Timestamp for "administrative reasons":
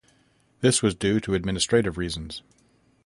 1.35-2.41